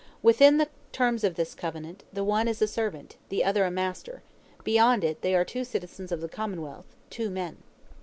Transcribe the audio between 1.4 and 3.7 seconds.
covenant, the one is a servant, the other a